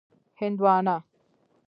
[0.03, 0.03] 🍉
[0.39, 0.95] هندوانه